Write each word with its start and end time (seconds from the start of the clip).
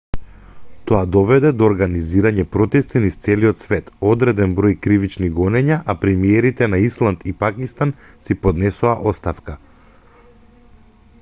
тоа 0.91 0.99
доведе 1.15 1.49
до 1.57 1.67
организирање 1.71 2.45
протести 2.55 3.01
низ 3.03 3.19
целиот 3.25 3.61
свет 3.65 3.91
одреден 4.11 4.55
број 4.61 4.75
кривични 4.87 5.29
гонења 5.41 5.77
а 5.93 5.95
премиерите 6.05 6.69
на 6.75 6.79
исланд 6.87 7.25
и 7.33 7.33
пакистан 7.45 7.91
си 8.29 8.39
поднесоа 8.47 8.95
оставка 9.13 9.57